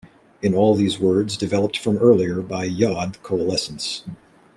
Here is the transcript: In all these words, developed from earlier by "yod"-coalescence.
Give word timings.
In 0.41 0.55
all 0.55 0.73
these 0.73 0.97
words, 0.99 1.37
developed 1.37 1.77
from 1.77 1.97
earlier 1.97 2.41
by 2.41 2.63
"yod"-coalescence. 2.63 4.01